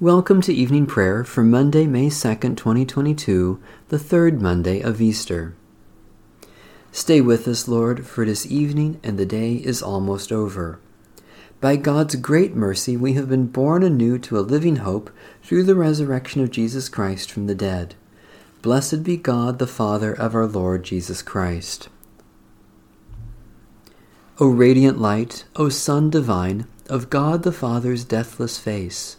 [0.00, 5.54] Welcome to evening prayer for Monday, May 2nd, 2022, the third Monday of Easter.
[6.90, 10.80] Stay with us, Lord, for it is evening and the day is almost over.
[11.60, 15.10] By God's great mercy, we have been born anew to a living hope
[15.42, 17.94] through the resurrection of Jesus Christ from the dead.
[18.62, 21.90] Blessed be God, the Father of our Lord Jesus Christ.
[24.38, 29.18] O radiant light, O Sun divine, of God the Father's deathless face,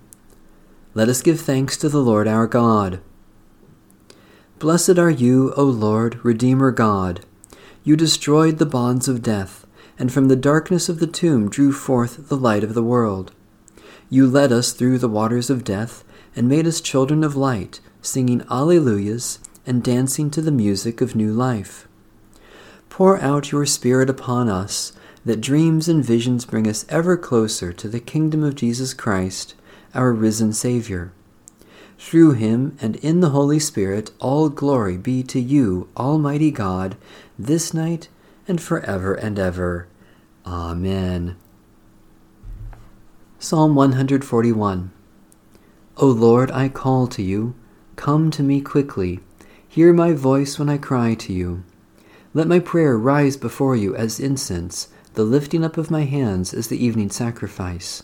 [0.93, 2.99] Let us give thanks to the Lord our God.
[4.59, 7.25] Blessed are you, O Lord, Redeemer God.
[7.85, 9.65] You destroyed the bonds of death,
[9.97, 13.31] and from the darkness of the tomb drew forth the light of the world.
[14.09, 16.03] You led us through the waters of death,
[16.35, 21.31] and made us children of light, singing Alleluias and dancing to the music of new
[21.31, 21.87] life.
[22.89, 24.91] Pour out your Spirit upon us
[25.23, 29.55] that dreams and visions bring us ever closer to the kingdom of Jesus Christ,
[29.93, 31.11] our risen Savior.
[31.97, 36.95] Through him and in the Holy Spirit, all glory be to you, Almighty God,
[37.37, 38.07] this night
[38.47, 39.87] and forever and ever.
[40.45, 41.35] Amen.
[43.37, 44.91] Psalm 141
[45.97, 47.53] O Lord, I call to you.
[47.95, 49.19] Come to me quickly.
[49.67, 51.63] Hear my voice when I cry to you.
[52.33, 56.67] Let my prayer rise before you as incense the lifting up of my hands is
[56.67, 58.03] the evening sacrifice.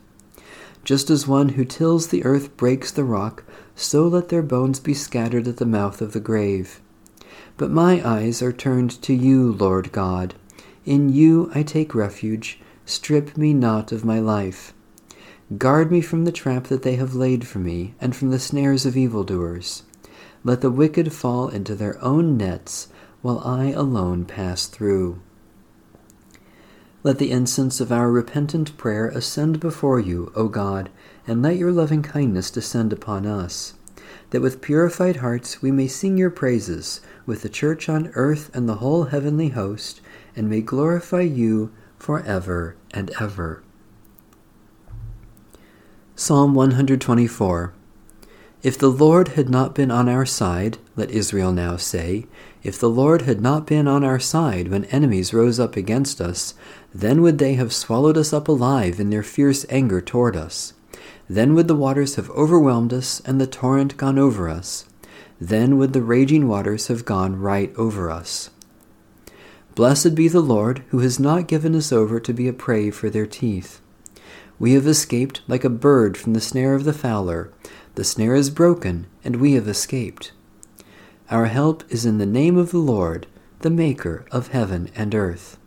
[0.83, 3.43] Just as one who tills the earth breaks the rock,
[3.75, 6.81] so let their bones be scattered at the mouth of the grave.
[7.57, 10.33] But my eyes are turned to you, Lord God.
[10.85, 12.59] In you I take refuge.
[12.85, 14.73] Strip me not of my life.
[15.57, 18.85] Guard me from the trap that they have laid for me, and from the snares
[18.85, 19.83] of evildoers.
[20.43, 22.87] Let the wicked fall into their own nets
[23.21, 25.19] while I alone pass through.
[27.03, 30.91] Let the incense of our repentant prayer ascend before you, O God,
[31.25, 33.73] and let your loving kindness descend upon us,
[34.29, 38.69] that with purified hearts we may sing your praises with the church on earth and
[38.69, 39.99] the whole heavenly host,
[40.35, 43.63] and may glorify you for ever and ever.
[46.15, 47.73] Psalm 124
[48.63, 52.27] if the Lord had not been on our side, let Israel now say,
[52.63, 56.53] if the Lord had not been on our side when enemies rose up against us,
[56.93, 60.73] then would they have swallowed us up alive in their fierce anger toward us.
[61.27, 64.85] Then would the waters have overwhelmed us, and the torrent gone over us.
[65.39, 68.51] Then would the raging waters have gone right over us.
[69.73, 73.09] Blessed be the Lord, who has not given us over to be a prey for
[73.09, 73.81] their teeth.
[74.59, 77.51] We have escaped like a bird from the snare of the fowler.
[77.95, 80.31] The snare is broken, and we have escaped.
[81.29, 83.27] Our help is in the name of the Lord,
[83.59, 85.57] the Maker of heaven and earth.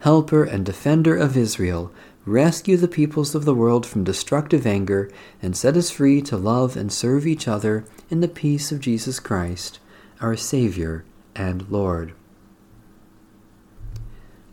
[0.00, 1.92] Helper and defender of Israel,
[2.24, 5.10] rescue the peoples of the world from destructive anger,
[5.42, 9.18] and set us free to love and serve each other in the peace of Jesus
[9.18, 9.80] Christ,
[10.20, 11.04] our Savior
[11.34, 12.12] and Lord.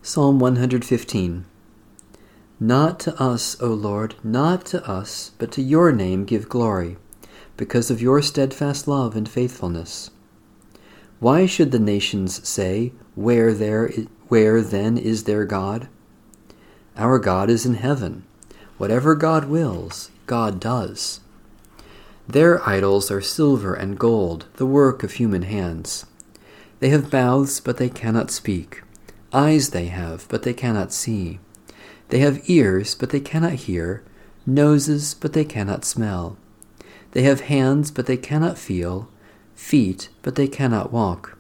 [0.02, 1.46] Psalm 115
[2.62, 6.96] not to us, O Lord, not to us, but to your name give glory,
[7.58, 10.12] because of your steadfast love and faithfulness.
[11.20, 13.92] Why should the nations say, Where there
[14.28, 15.88] where then is their God?
[16.96, 18.26] Our God is in heaven.
[18.78, 21.20] Whatever God wills, God does.
[22.28, 26.06] Their idols are silver and gold, the work of human hands.
[26.80, 28.84] They have mouths, but they cannot speak.
[29.34, 31.40] Eyes they have, but they cannot see.
[32.12, 34.04] They have ears, but they cannot hear,
[34.46, 36.38] noses, but they cannot smell.
[37.14, 39.10] They have hands, but they cannot feel,
[39.56, 41.38] feet, but they cannot walk.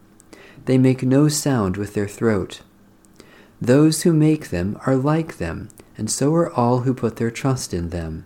[0.66, 2.62] They make no sound with their throat.
[3.60, 7.74] Those who make them are like them, and so are all who put their trust
[7.74, 8.24] in them.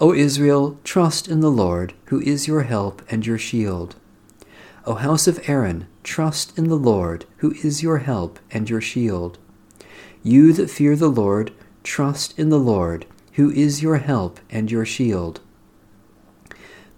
[0.00, 3.94] O Israel, trust in the Lord, who is your help and your shield.
[4.84, 9.38] O house of Aaron, trust in the Lord, who is your help and your shield.
[10.26, 11.52] You that fear the Lord,
[11.84, 15.40] trust in the Lord, who is your help and your shield.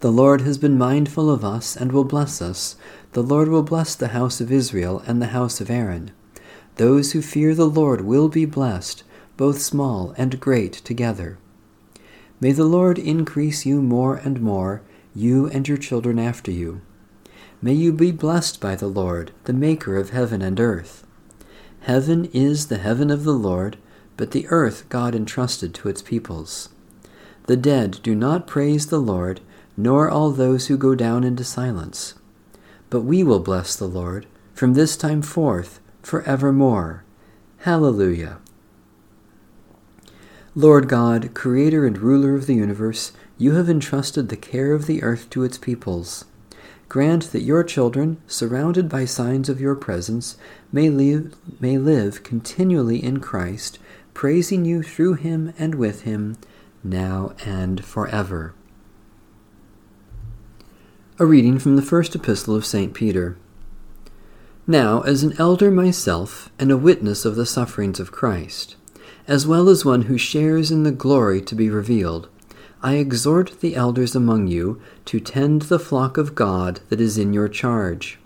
[0.01, 2.77] The Lord has been mindful of us and will bless us.
[3.13, 6.11] The Lord will bless the house of Israel and the house of Aaron.
[6.77, 9.03] Those who fear the Lord will be blessed,
[9.37, 11.37] both small and great together.
[12.41, 14.81] May the Lord increase you more and more,
[15.15, 16.81] you and your children after you.
[17.61, 21.05] May you be blessed by the Lord, the Maker of heaven and earth.
[21.81, 23.79] Heaven is the heaven of the Lord,
[24.17, 26.69] but the earth God entrusted to its peoples.
[27.47, 29.41] The dead do not praise the Lord,
[29.77, 32.15] nor all those who go down into silence.
[32.91, 37.05] But we will bless the Lord from this time forth, for evermore.
[37.59, 38.39] Hallelujah.
[40.55, 45.03] Lord God, creator and ruler of the universe, you have entrusted the care of the
[45.05, 46.25] earth to its peoples.
[46.89, 50.39] Grant that your children, surrounded by signs of your presence,
[50.73, 53.79] may live, may live continually in Christ,
[54.15, 56.39] praising you through him and with him,
[56.83, 58.55] now and forever.
[61.19, 62.95] A reading from the first epistle of St.
[62.95, 63.37] Peter.
[64.67, 68.77] Now, as an elder myself, and a witness of the sufferings of Christ,
[69.27, 72.31] as well as one who shares in the glory to be revealed.
[72.81, 77.33] I exhort the elders among you to tend the flock of God that is in
[77.33, 78.21] your charge,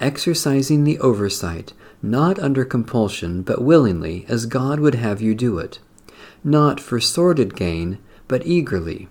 [0.00, 1.72] exercising the oversight,
[2.02, 5.78] not under compulsion, but willingly, as God would have you do it,
[6.42, 9.08] not for sordid gain, but eagerly.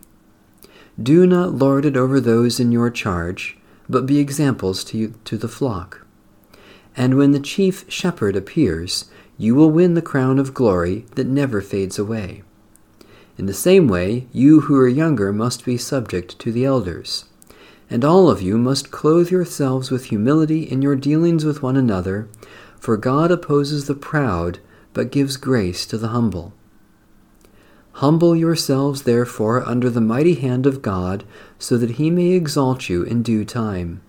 [1.02, 3.58] Do not lord it over those in your charge,
[3.88, 6.06] but be examples to, you, to the flock.
[6.98, 11.62] And when the chief shepherd appears, you will win the crown of glory that never
[11.62, 12.44] fades away.
[13.38, 17.26] In the same way, you who are younger must be subject to the elders.
[17.90, 22.30] And all of you must clothe yourselves with humility in your dealings with one another,
[22.80, 24.60] for God opposes the proud,
[24.94, 26.54] but gives grace to the humble.
[27.96, 31.26] Humble yourselves, therefore, under the mighty hand of God,
[31.60, 34.02] so that he may exalt you in due time.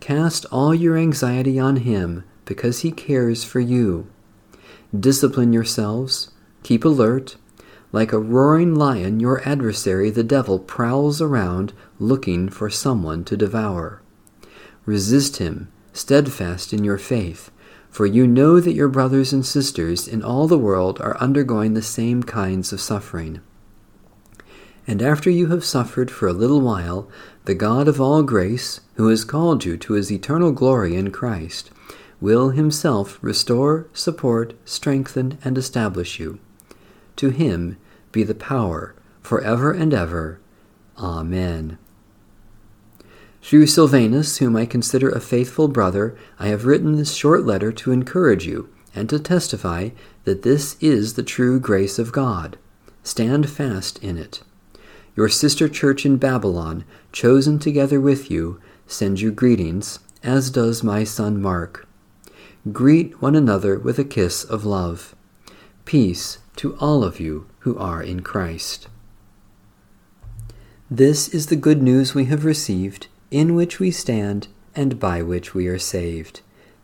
[0.00, 4.06] Cast all your anxiety on him, because he cares for you.
[4.98, 6.30] Discipline yourselves,
[6.62, 7.36] keep alert.
[7.96, 14.02] Like a roaring lion, your adversary, the devil, prowls around looking for someone to devour.
[14.84, 17.50] Resist him, steadfast in your faith,
[17.88, 21.80] for you know that your brothers and sisters in all the world are undergoing the
[21.80, 23.40] same kinds of suffering.
[24.86, 27.08] And after you have suffered for a little while,
[27.46, 31.70] the God of all grace, who has called you to his eternal glory in Christ,
[32.20, 36.38] will himself restore, support, strengthen, and establish you.
[37.16, 37.78] To him
[38.16, 40.40] be the power for ever and ever.
[40.96, 41.76] Amen.
[43.42, 47.92] Through Silvanus, whom I consider a faithful brother, I have written this short letter to
[47.92, 49.90] encourage you and to testify
[50.24, 52.56] that this is the true grace of God.
[53.02, 54.42] Stand fast in it.
[55.14, 61.04] Your sister church in Babylon, chosen together with you, sends you greetings, as does my
[61.04, 61.86] son Mark.
[62.72, 65.14] Greet one another with a kiss of love.
[65.84, 68.88] Peace to all of you who are in Christ.
[70.90, 75.54] This is the good news we have received, in which we stand, and by which
[75.54, 76.40] we are saved.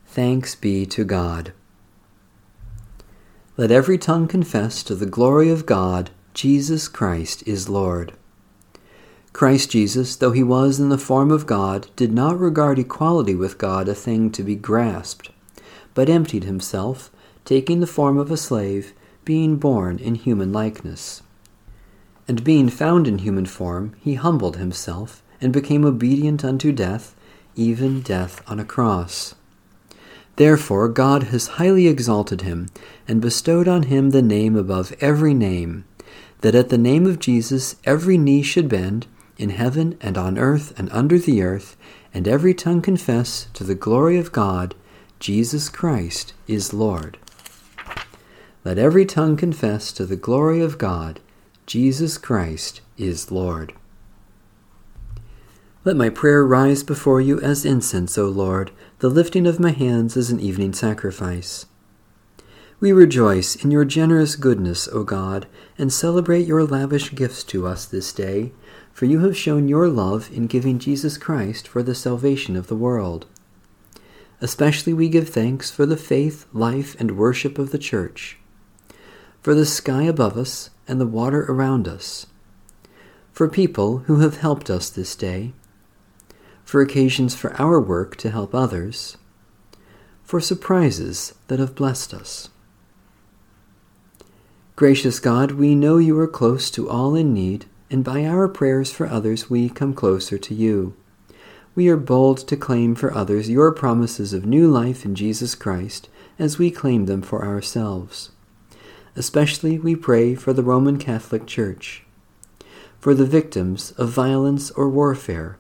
[0.07, 1.53] Thanks be to God.
[3.57, 8.13] Let every tongue confess to the glory of God, Jesus Christ is Lord.
[9.33, 13.59] Christ Jesus, though he was in the form of God, did not regard equality with
[13.59, 15.31] God a thing to be grasped
[15.95, 17.11] but emptied himself,
[17.45, 18.93] taking the form of a slave,
[19.25, 21.23] being born in human likeness.
[22.27, 27.15] And being found in human form, he humbled himself, and became obedient unto death,
[27.57, 29.35] even death on a cross.
[30.37, 32.69] Therefore God has highly exalted him,
[33.07, 35.85] and bestowed on him the name above every name,
[36.41, 39.07] that at the name of Jesus every knee should bend,
[39.39, 41.77] in heaven and on earth and under the earth,
[42.15, 44.75] and every tongue confess to the glory of God
[45.19, 47.19] Jesus Christ is Lord.
[48.65, 51.19] Let every tongue confess to the glory of God,
[51.67, 53.73] Jesus Christ is Lord.
[55.85, 60.17] Let my prayer rise before you as incense, O Lord, the lifting of my hands
[60.17, 61.67] as an evening sacrifice.
[62.79, 67.85] We rejoice in your generous goodness, O God, and celebrate your lavish gifts to us
[67.85, 68.53] this day,
[68.93, 72.77] for you have shown your love in giving Jesus Christ for the salvation of the
[72.77, 73.27] world.
[74.41, 78.39] Especially we give thanks for the faith, life, and worship of the Church,
[79.43, 82.27] for the sky above us and the water around us,
[83.33, 85.53] for people who have helped us this day,
[86.65, 89.17] for occasions for our work to help others,
[90.23, 92.51] for surprises that have blessed us.
[94.77, 98.91] Gracious God, we know you are close to all in need, and by our prayers
[98.93, 100.97] for others we come closer to you.
[101.75, 106.09] We are bold to claim for others your promises of new life in Jesus Christ
[106.39, 108.31] as we claim them for ourselves.
[109.15, 112.05] Especially we pray for the Roman Catholic Church,
[112.99, 115.59] for the victims of violence or warfare,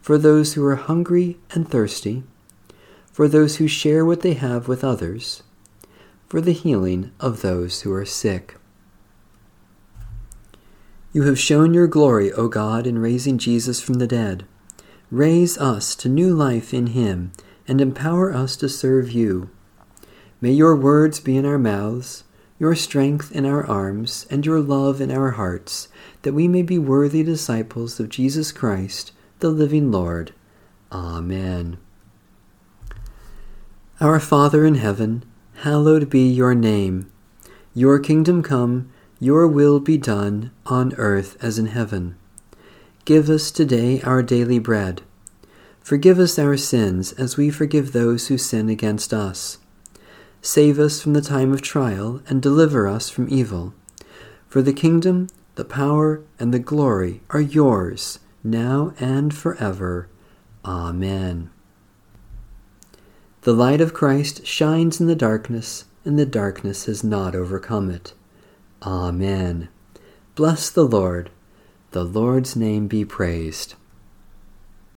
[0.00, 2.24] for those who are hungry and thirsty,
[3.12, 5.42] for those who share what they have with others,
[6.26, 8.56] for the healing of those who are sick.
[11.12, 14.44] You have shown your glory, O God, in raising Jesus from the dead.
[15.10, 17.32] Raise us to new life in him
[17.66, 19.48] and empower us to serve you.
[20.40, 22.24] May your words be in our mouths,
[22.58, 25.88] your strength in our arms, and your love in our hearts,
[26.22, 30.32] that we may be worthy disciples of Jesus Christ, the living Lord.
[30.90, 31.78] Amen.
[34.00, 35.24] Our Father in heaven,
[35.62, 37.10] hallowed be your name.
[37.74, 42.16] Your kingdom come, your will be done, on earth as in heaven.
[43.04, 45.02] Give us today our daily bread.
[45.80, 49.58] Forgive us our sins as we forgive those who sin against us.
[50.40, 53.74] Save us from the time of trial and deliver us from evil.
[54.48, 60.08] For the kingdom, the power, and the glory are yours, now and forever.
[60.64, 61.50] Amen.
[63.42, 68.14] The light of Christ shines in the darkness, and the darkness has not overcome it.
[68.82, 69.68] Amen.
[70.34, 71.30] Bless the Lord.
[71.90, 73.74] The Lord's name be praised.